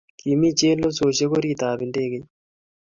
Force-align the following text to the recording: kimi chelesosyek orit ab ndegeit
kimi 0.19 0.49
chelesosyek 0.57 1.31
orit 1.37 1.61
ab 1.69 1.79
ndegeit 1.89 2.25